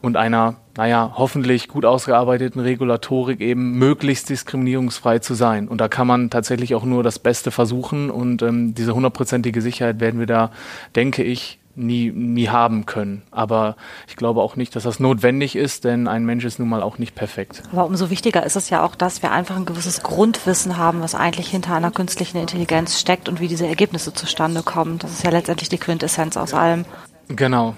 [0.00, 5.66] und einer, naja, hoffentlich gut ausgearbeiteten Regulatorik eben möglichst diskriminierungsfrei zu sein.
[5.66, 9.98] Und da kann man tatsächlich auch nur das Beste versuchen und ähm, diese hundertprozentige Sicherheit
[9.98, 10.52] werden wir da,
[10.94, 13.22] denke ich, nie, nie haben können.
[13.32, 13.74] Aber
[14.06, 16.98] ich glaube auch nicht, dass das notwendig ist, denn ein Mensch ist nun mal auch
[16.98, 17.64] nicht perfekt.
[17.72, 21.16] Aber umso wichtiger ist es ja auch, dass wir einfach ein gewisses Grundwissen haben, was
[21.16, 25.00] eigentlich hinter einer künstlichen Intelligenz steckt und wie diese Ergebnisse zustande kommen.
[25.00, 26.84] Das ist ja letztendlich die Quintessenz aus allem.
[27.26, 27.74] Genau,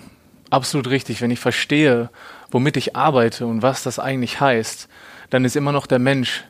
[0.50, 1.22] absolut richtig.
[1.22, 2.10] Wenn ich verstehe,
[2.50, 4.88] womit ich arbeite und was das eigentlich heißt,
[5.30, 6.44] dann ist immer noch der Mensch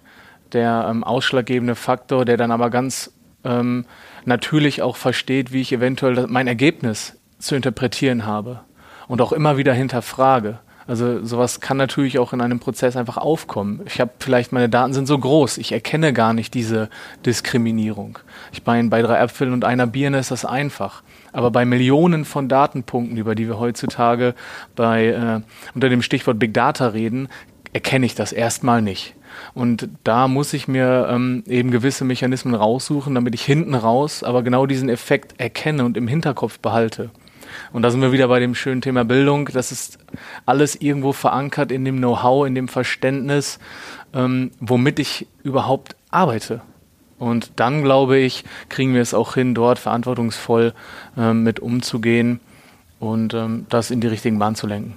[0.52, 3.12] der ähm, ausschlaggebende Faktor, der dann aber ganz
[3.44, 3.86] ähm,
[4.24, 8.60] natürlich auch versteht, wie ich eventuell mein Ergebnis zu interpretieren habe
[9.08, 10.58] und auch immer wieder hinterfrage.
[10.86, 13.82] Also sowas kann natürlich auch in einem Prozess einfach aufkommen.
[13.86, 16.88] Ich habe vielleicht meine Daten sind so groß, ich erkenne gar nicht diese
[17.24, 18.18] Diskriminierung.
[18.52, 21.02] Ich meine, bei drei Äpfeln und einer Birne ist das einfach.
[21.32, 24.34] Aber bei Millionen von Datenpunkten, über die wir heutzutage
[24.76, 25.40] bei, äh,
[25.74, 27.28] unter dem Stichwort Big Data reden,
[27.72, 29.14] erkenne ich das erstmal nicht.
[29.54, 34.42] Und da muss ich mir ähm, eben gewisse Mechanismen raussuchen, damit ich hinten raus aber
[34.42, 37.10] genau diesen Effekt erkenne und im Hinterkopf behalte.
[37.72, 39.46] Und da sind wir wieder bei dem schönen Thema Bildung.
[39.52, 39.98] Das ist
[40.46, 43.58] alles irgendwo verankert in dem Know-how, in dem Verständnis,
[44.14, 46.62] ähm, womit ich überhaupt arbeite.
[47.20, 50.72] Und dann, glaube ich, kriegen wir es auch hin, dort verantwortungsvoll
[51.16, 52.40] ähm, mit umzugehen
[52.98, 54.96] und ähm, das in die richtigen Bahn zu lenken.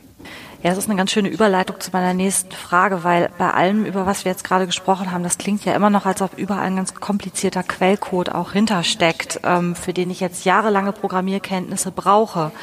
[0.63, 4.05] Ja, das ist eine ganz schöne Überleitung zu meiner nächsten Frage, weil bei allem, über
[4.05, 6.77] was wir jetzt gerade gesprochen haben, das klingt ja immer noch, als ob überall ein
[6.77, 12.53] ganz komplizierter Quellcode auch hintersteckt, ähm, für den ich jetzt jahrelange Programmierkenntnisse brauche.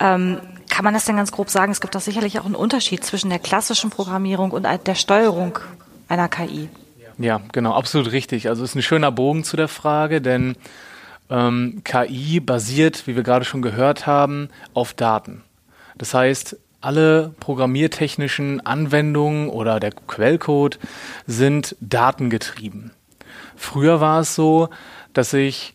[0.00, 1.70] Ähm, kann man das denn ganz grob sagen?
[1.70, 5.60] Es gibt doch sicherlich auch einen Unterschied zwischen der klassischen Programmierung und der Steuerung
[6.08, 6.68] einer KI.
[7.18, 8.48] Ja, genau, absolut richtig.
[8.48, 10.56] Also ist ein schöner Bogen zu der Frage, denn
[11.30, 15.42] ähm, KI basiert, wie wir gerade schon gehört haben, auf Daten.
[15.96, 20.78] Das heißt, alle programmiertechnischen Anwendungen oder der Quellcode
[21.26, 22.92] sind datengetrieben.
[23.56, 24.68] Früher war es so,
[25.12, 25.74] dass ich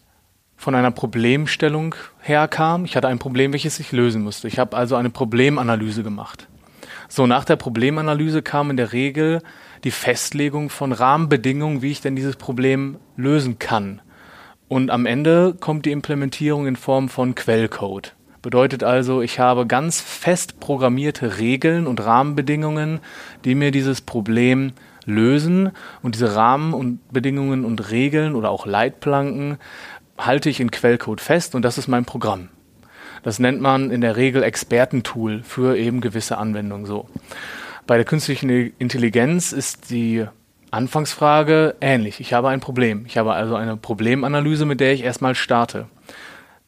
[0.56, 2.86] von einer Problemstellung herkam.
[2.86, 4.48] Ich hatte ein Problem, welches ich lösen musste.
[4.48, 6.48] Ich habe also eine Problemanalyse gemacht.
[7.10, 9.42] So, nach der Problemanalyse kam in der Regel
[9.84, 14.02] die Festlegung von Rahmenbedingungen, wie ich denn dieses Problem lösen kann.
[14.68, 18.16] Und am Ende kommt die Implementierung in Form von Quellcode.
[18.42, 23.00] Bedeutet also, ich habe ganz fest programmierte Regeln und Rahmenbedingungen,
[23.46, 24.74] die mir dieses Problem
[25.06, 25.72] lösen.
[26.02, 29.58] Und diese Rahmen und und Regeln oder auch Leitplanken
[30.18, 32.50] halte ich in Quellcode fest und das ist mein Programm.
[33.24, 37.08] Das nennt man in der Regel Expertentool für eben gewisse Anwendungen so.
[37.86, 40.26] Bei der künstlichen Intelligenz ist die
[40.72, 42.20] Anfangsfrage ähnlich.
[42.22, 43.06] Ich habe ein Problem.
[43.06, 45.88] Ich habe also eine Problemanalyse, mit der ich erstmal starte.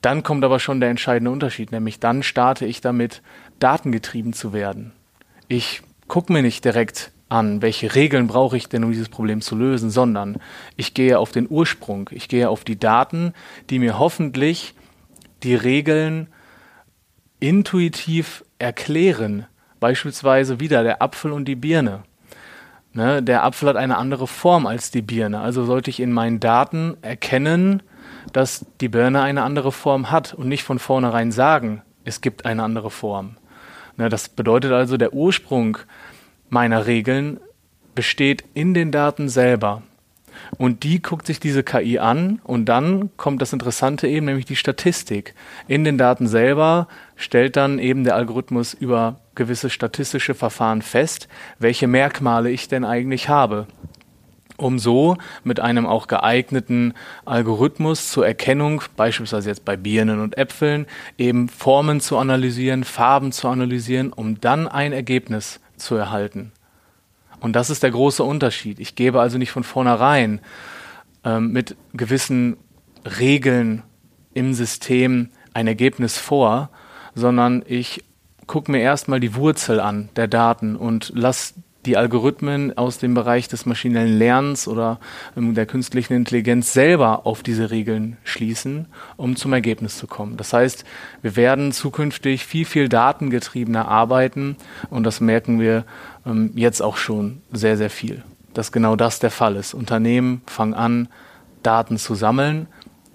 [0.01, 3.21] Dann kommt aber schon der entscheidende Unterschied, nämlich dann starte ich damit,
[3.59, 4.91] datengetrieben zu werden.
[5.47, 9.55] Ich gucke mir nicht direkt an, welche Regeln brauche ich denn, um dieses Problem zu
[9.55, 10.37] lösen, sondern
[10.75, 13.33] ich gehe auf den Ursprung, ich gehe auf die Daten,
[13.69, 14.75] die mir hoffentlich
[15.43, 16.27] die Regeln
[17.39, 19.47] intuitiv erklären.
[19.85, 22.01] Beispielsweise wieder der Apfel und die Birne.
[22.93, 25.39] Ne, der Apfel hat eine andere Form als die Birne.
[25.39, 27.83] Also sollte ich in meinen Daten erkennen,
[28.33, 32.63] dass die Birne eine andere Form hat und nicht von vornherein sagen, es gibt eine
[32.63, 33.37] andere Form.
[33.95, 35.77] Ne, das bedeutet also, der Ursprung
[36.49, 37.39] meiner Regeln
[37.93, 39.83] besteht in den Daten selber.
[40.57, 44.55] Und die guckt sich diese KI an und dann kommt das Interessante eben, nämlich die
[44.55, 45.33] Statistik.
[45.67, 51.27] In den Daten selber stellt dann eben der Algorithmus über gewisse statistische Verfahren fest,
[51.59, 53.67] welche Merkmale ich denn eigentlich habe
[54.57, 56.93] um so mit einem auch geeigneten
[57.25, 60.85] Algorithmus zur Erkennung, beispielsweise jetzt bei Birnen und Äpfeln,
[61.17, 66.51] eben Formen zu analysieren, Farben zu analysieren, um dann ein Ergebnis zu erhalten.
[67.39, 68.79] Und das ist der große Unterschied.
[68.79, 70.41] Ich gebe also nicht von vornherein
[71.23, 72.57] ähm, mit gewissen
[73.19, 73.83] Regeln
[74.33, 76.69] im System ein Ergebnis vor,
[77.13, 78.03] sondern ich
[78.47, 83.47] gucke mir erstmal die Wurzel an der Daten und lasse die Algorithmen aus dem Bereich
[83.47, 84.99] des maschinellen Lernens oder
[85.37, 90.37] ähm, der künstlichen Intelligenz selber auf diese Regeln schließen, um zum Ergebnis zu kommen.
[90.37, 90.85] Das heißt,
[91.21, 94.57] wir werden zukünftig viel, viel datengetriebener arbeiten
[94.89, 95.85] und das merken wir
[96.25, 99.73] ähm, jetzt auch schon sehr, sehr viel, dass genau das der Fall ist.
[99.73, 101.07] Unternehmen fangen an,
[101.63, 102.67] Daten zu sammeln,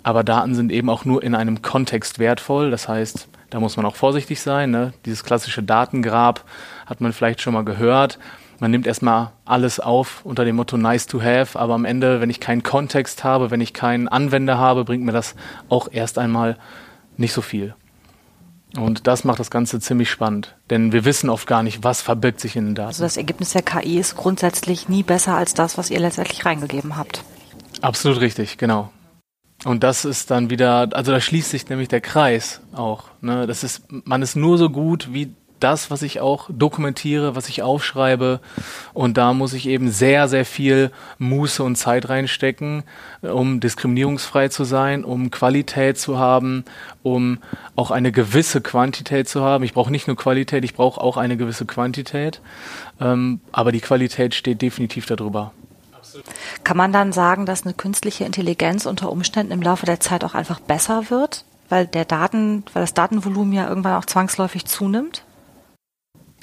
[0.02, 2.70] aber Daten sind eben auch nur in einem Kontext wertvoll.
[2.70, 4.70] Das heißt, da muss man auch vorsichtig sein.
[4.70, 4.92] Ne?
[5.04, 6.44] Dieses klassische Datengrab
[6.86, 8.18] hat man vielleicht schon mal gehört
[8.60, 12.30] man nimmt erstmal alles auf unter dem Motto nice to have, aber am Ende, wenn
[12.30, 15.34] ich keinen Kontext habe, wenn ich keinen Anwender habe, bringt mir das
[15.68, 16.56] auch erst einmal
[17.16, 17.74] nicht so viel.
[18.76, 22.38] Und das macht das Ganze ziemlich spannend, denn wir wissen oft gar nicht, was verbirgt
[22.38, 22.88] sich in den Daten.
[22.88, 26.96] Also das Ergebnis der KI ist grundsätzlich nie besser als das, was ihr letztendlich reingegeben
[26.96, 27.24] habt.
[27.80, 28.90] Absolut richtig, genau.
[29.64, 33.04] Und das ist dann wieder, also da schließt sich nämlich der Kreis auch.
[33.20, 33.46] Ne?
[33.46, 37.62] Das ist, man ist nur so gut wie das, was ich auch dokumentiere, was ich
[37.62, 38.40] aufschreibe.
[38.92, 42.82] Und da muss ich eben sehr, sehr viel Muße und Zeit reinstecken,
[43.22, 46.64] um diskriminierungsfrei zu sein, um Qualität zu haben,
[47.02, 47.38] um
[47.76, 49.64] auch eine gewisse Quantität zu haben.
[49.64, 52.40] Ich brauche nicht nur Qualität, ich brauche auch eine gewisse Quantität.
[53.00, 55.52] Ähm, aber die Qualität steht definitiv darüber.
[56.64, 60.34] Kann man dann sagen, dass eine künstliche Intelligenz unter Umständen im Laufe der Zeit auch
[60.34, 65.24] einfach besser wird, weil der Daten, weil das Datenvolumen ja irgendwann auch zwangsläufig zunimmt?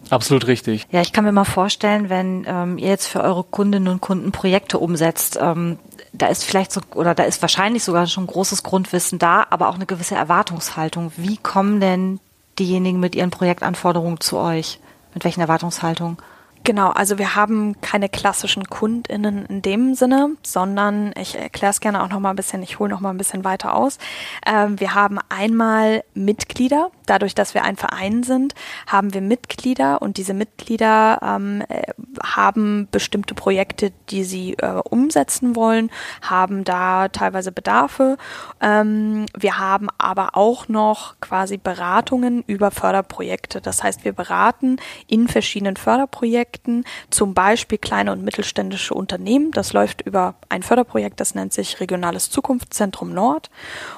[0.09, 0.87] Absolut richtig.
[0.91, 4.31] Ja, ich kann mir mal vorstellen, wenn ähm, ihr jetzt für eure Kundinnen und Kunden
[4.31, 5.79] Projekte umsetzt, ähm,
[6.13, 9.75] da ist vielleicht so oder da ist wahrscheinlich sogar schon großes Grundwissen da, aber auch
[9.75, 11.11] eine gewisse Erwartungshaltung.
[11.17, 12.19] Wie kommen denn
[12.57, 14.79] diejenigen mit ihren Projektanforderungen zu euch?
[15.13, 16.17] Mit welchen Erwartungshaltungen?
[16.63, 22.03] Genau, also wir haben keine klassischen KundInnen in dem Sinne, sondern ich erkläre es gerne
[22.03, 23.99] auch noch mal ein bisschen, ich hole noch mal ein bisschen weiter aus.
[24.45, 28.53] Ähm, wir haben einmal Mitglieder, dadurch, dass wir ein Verein sind,
[28.85, 31.93] haben wir Mitglieder und diese Mitglieder ähm, äh,
[32.23, 35.89] haben bestimmte Projekte, die sie äh, umsetzen wollen,
[36.21, 38.17] haben da teilweise Bedarfe.
[38.61, 43.61] Ähm, wir haben aber auch noch quasi Beratungen über Förderprojekte.
[43.61, 49.51] Das heißt, wir beraten in verschiedenen Förderprojekten Projekten, zum Beispiel kleine und mittelständische Unternehmen.
[49.51, 53.49] Das läuft über ein Förderprojekt, das nennt sich Regionales Zukunftszentrum Nord.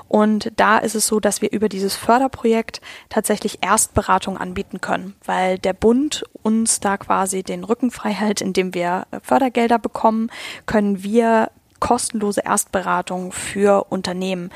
[0.07, 5.57] Und da ist es so, dass wir über dieses Förderprojekt tatsächlich Erstberatung anbieten können, weil
[5.57, 10.29] der Bund uns da quasi den Rücken frei hält, indem wir Fördergelder bekommen,
[10.65, 14.51] können wir kostenlose Erstberatung für Unternehmen,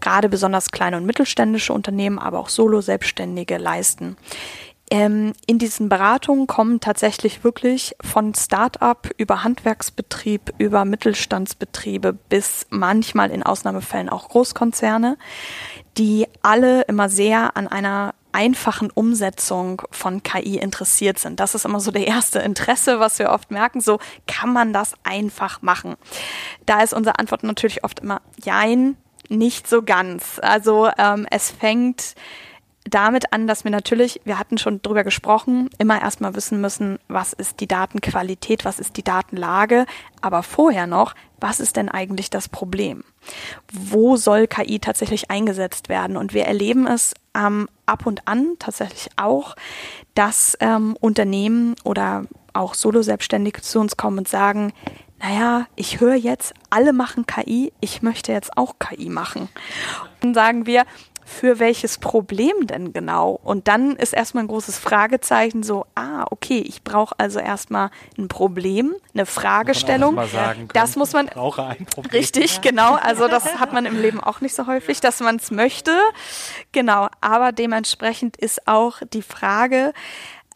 [0.00, 4.16] gerade besonders kleine und mittelständische Unternehmen, aber auch Solo-Selbstständige leisten.
[4.88, 13.32] Ähm, in diesen Beratungen kommen tatsächlich wirklich von Start-up über Handwerksbetrieb, über Mittelstandsbetriebe bis manchmal
[13.32, 15.18] in Ausnahmefällen auch Großkonzerne,
[15.98, 21.40] die alle immer sehr an einer einfachen Umsetzung von KI interessiert sind.
[21.40, 23.80] Das ist immer so der erste Interesse, was wir oft merken.
[23.80, 25.94] So kann man das einfach machen.
[26.66, 28.98] Da ist unsere Antwort natürlich oft immer Jein,
[29.30, 30.38] nicht so ganz.
[30.42, 32.14] Also ähm, es fängt
[32.84, 37.32] damit an, dass wir natürlich, wir hatten schon drüber gesprochen, immer erstmal wissen müssen, was
[37.32, 39.86] ist die Datenqualität, was ist die Datenlage,
[40.20, 43.02] aber vorher noch, was ist denn eigentlich das Problem?
[43.72, 46.16] Wo soll KI tatsächlich eingesetzt werden?
[46.16, 49.56] Und wir erleben es ähm, ab und an tatsächlich auch,
[50.14, 54.72] dass ähm, Unternehmen oder auch Solo-Selbstständige zu uns kommen und sagen,
[55.18, 59.42] naja, ich höre jetzt, alle machen KI, ich möchte jetzt auch KI machen.
[59.42, 60.84] Und dann sagen wir,
[61.26, 63.40] für welches Problem denn genau?
[63.42, 68.28] Und dann ist erstmal ein großes Fragezeichen so, ah, okay, ich brauche also erstmal ein
[68.28, 70.14] Problem, eine Fragestellung.
[70.14, 72.12] Muss sagen das muss man brauche ein Problem.
[72.12, 72.94] Richtig, genau.
[72.94, 75.90] Also das hat man im Leben auch nicht so häufig, dass man es möchte.
[76.70, 77.08] Genau.
[77.20, 79.92] Aber dementsprechend ist auch die Frage,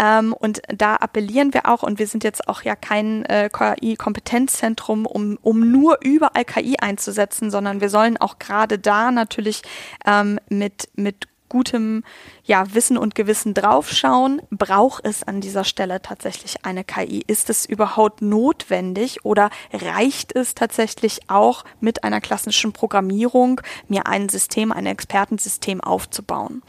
[0.01, 5.05] ähm, und da appellieren wir auch, und wir sind jetzt auch ja kein äh, KI-Kompetenzzentrum,
[5.05, 9.61] um, um nur überall KI einzusetzen, sondern wir sollen auch gerade da natürlich
[10.07, 12.03] ähm, mit, mit gutem
[12.45, 14.41] ja, Wissen und Gewissen draufschauen.
[14.51, 17.23] Braucht es an dieser Stelle tatsächlich eine KI?
[17.27, 24.31] Ist es überhaupt notwendig oder reicht es tatsächlich auch mit einer klassischen Programmierung, mir ein
[24.31, 26.63] System, ein Expertensystem aufzubauen?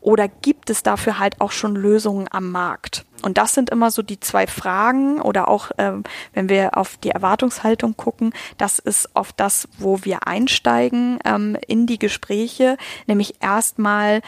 [0.00, 3.06] Oder gibt es dafür halt auch schon Lösungen am Markt?
[3.22, 7.10] Und das sind immer so die zwei Fragen oder auch, ähm, wenn wir auf die
[7.10, 12.76] Erwartungshaltung gucken, das ist oft das, wo wir einsteigen ähm, in die Gespräche,
[13.06, 14.20] nämlich erstmal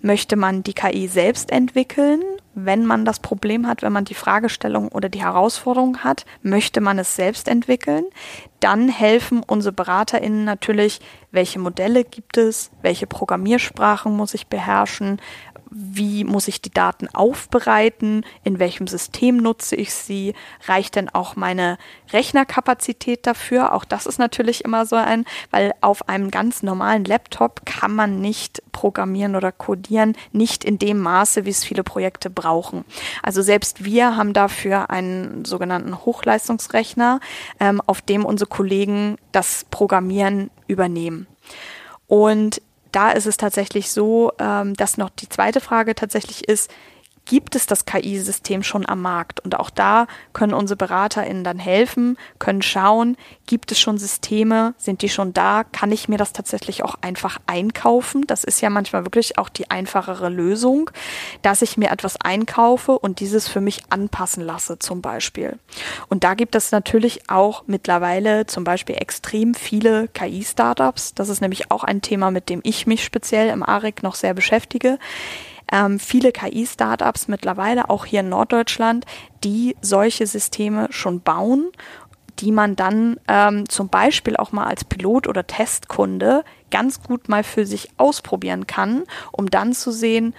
[0.00, 2.22] möchte man die KI selbst entwickeln.
[2.54, 6.98] Wenn man das Problem hat, wenn man die Fragestellung oder die Herausforderung hat, möchte man
[6.98, 8.04] es selbst entwickeln.
[8.60, 11.00] Dann helfen unsere BeraterInnen natürlich,
[11.32, 15.20] welche Modelle gibt es, welche Programmiersprachen muss ich beherrschen,
[15.70, 20.34] wie muss ich die Daten aufbereiten, in welchem System nutze ich sie,
[20.66, 21.78] reicht denn auch meine
[22.12, 23.74] Rechnerkapazität dafür?
[23.74, 28.20] Auch das ist natürlich immer so ein, weil auf einem ganz normalen Laptop kann man
[28.20, 32.84] nicht programmieren oder codieren, nicht in dem Maße, wie es viele Projekte brauchen.
[33.22, 37.20] Also selbst wir haben dafür einen sogenannten Hochleistungsrechner,
[37.58, 41.26] ähm, auf dem unsere Kollegen das Programmieren übernehmen.
[42.06, 42.60] Und
[42.92, 46.70] da ist es tatsächlich so, ähm, dass noch die zweite Frage tatsächlich ist,
[47.26, 49.40] gibt es das KI-System schon am Markt.
[49.40, 55.02] Und auch da können unsere BeraterInnen dann helfen, können schauen, gibt es schon Systeme, sind
[55.02, 58.24] die schon da, kann ich mir das tatsächlich auch einfach einkaufen.
[58.26, 60.90] Das ist ja manchmal wirklich auch die einfachere Lösung,
[61.42, 65.58] dass ich mir etwas einkaufe und dieses für mich anpassen lasse zum Beispiel.
[66.08, 71.14] Und da gibt es natürlich auch mittlerweile zum Beispiel extrem viele KI-Startups.
[71.14, 74.34] Das ist nämlich auch ein Thema, mit dem ich mich speziell im ARIC noch sehr
[74.34, 74.98] beschäftige
[75.72, 79.04] ähm, viele KI-Startups mittlerweile, auch hier in Norddeutschland,
[79.44, 81.70] die solche Systeme schon bauen
[82.40, 87.44] die man dann ähm, zum Beispiel auch mal als Pilot oder Testkunde ganz gut mal
[87.44, 90.34] für sich ausprobieren kann, um dann zu sehen,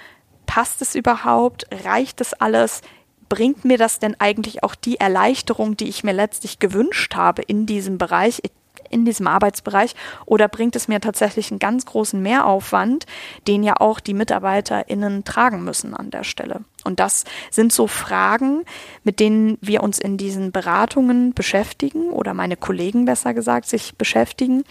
[0.46, 2.82] passt es überhaupt, reicht es alles,
[3.30, 7.66] bringt mir das denn eigentlich auch die Erleichterung, die ich mir letztlich gewünscht habe in
[7.66, 8.42] diesem Bereich,
[8.89, 9.95] in diesem Arbeitsbereich
[10.26, 13.06] oder bringt es mir tatsächlich einen ganz großen Mehraufwand,
[13.47, 16.62] den ja auch die MitarbeiterInnen tragen müssen an der Stelle?
[16.88, 18.63] Und das sind so Fragen,
[19.04, 24.63] mit denen wir uns in diesen Beratungen beschäftigen oder meine Kollegen besser gesagt sich beschäftigen.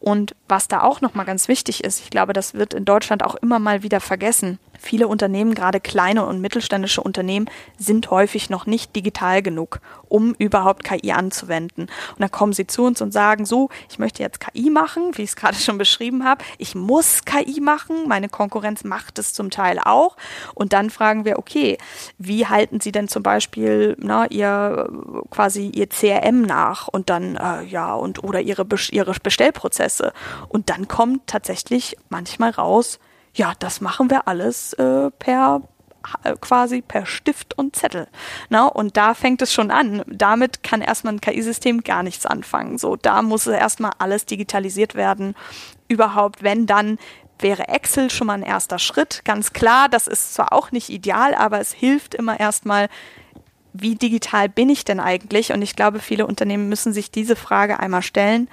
[0.00, 3.34] Und was da auch nochmal ganz wichtig ist, ich glaube, das wird in Deutschland auch
[3.34, 4.58] immer mal wieder vergessen.
[4.78, 10.84] Viele Unternehmen, gerade kleine und mittelständische Unternehmen, sind häufig noch nicht digital genug, um überhaupt
[10.84, 11.84] KI anzuwenden.
[11.84, 15.22] Und dann kommen sie zu uns und sagen, so, ich möchte jetzt KI machen, wie
[15.22, 16.44] ich es gerade schon beschrieben habe.
[16.58, 20.16] Ich muss KI machen, meine Konkurrenz macht es zum Teil auch.
[20.54, 21.63] Und dann fragen wir, okay,
[22.18, 24.88] wie halten Sie denn zum Beispiel na, Ihr
[25.30, 30.12] quasi Ihr CRM nach und dann äh, ja und oder Ihre Ihre Bestellprozesse
[30.48, 32.98] und dann kommt tatsächlich manchmal raus,
[33.34, 35.62] ja, das machen wir alles äh, per
[36.22, 38.06] äh, quasi per Stift und Zettel.
[38.48, 40.02] Na, und da fängt es schon an.
[40.06, 42.78] Damit kann erstmal ein KI-System gar nichts anfangen.
[42.78, 45.34] So, da muss erstmal alles digitalisiert werden.
[45.88, 46.98] Überhaupt, wenn dann
[47.38, 49.22] wäre Excel schon mal ein erster Schritt.
[49.24, 52.88] Ganz klar, das ist zwar auch nicht ideal, aber es hilft immer erstmal,
[53.72, 55.52] wie digital bin ich denn eigentlich?
[55.52, 58.48] Und ich glaube, viele Unternehmen müssen sich diese Frage einmal stellen.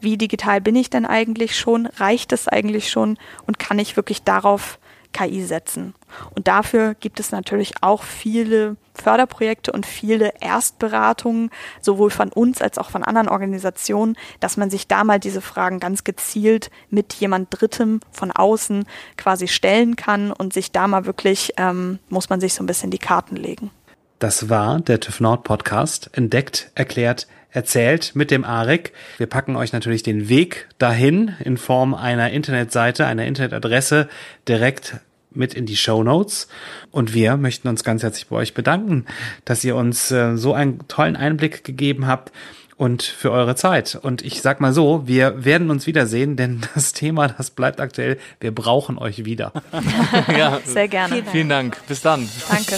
[0.00, 1.86] Wie digital bin ich denn eigentlich schon?
[1.86, 3.18] Reicht es eigentlich schon?
[3.46, 4.78] Und kann ich wirklich darauf
[5.12, 5.94] KI setzen.
[6.34, 12.78] Und dafür gibt es natürlich auch viele Förderprojekte und viele Erstberatungen, sowohl von uns als
[12.78, 17.48] auch von anderen Organisationen, dass man sich da mal diese Fragen ganz gezielt mit jemand
[17.50, 18.84] Drittem von außen
[19.16, 22.90] quasi stellen kann und sich da mal wirklich, ähm, muss man sich so ein bisschen
[22.90, 23.70] die Karten legen.
[24.18, 28.92] Das war der TÜV Nord Podcast, entdeckt, erklärt, erzählt mit dem AREC.
[29.16, 34.08] Wir packen euch natürlich den Weg dahin in Form einer Internetseite, einer Internetadresse
[34.46, 35.00] direkt
[35.32, 36.48] mit in die Show Notes.
[36.90, 39.06] Und wir möchten uns ganz herzlich bei euch bedanken,
[39.44, 42.32] dass ihr uns äh, so einen tollen Einblick gegeben habt
[42.80, 43.98] und für eure Zeit.
[44.00, 48.18] Und ich sag mal so, wir werden uns wiedersehen, denn das Thema, das bleibt aktuell.
[48.40, 49.52] Wir brauchen euch wieder.
[50.36, 51.22] ja, Sehr gerne.
[51.30, 51.76] Vielen Dank.
[51.86, 52.26] Bis dann.
[52.48, 52.76] Danke.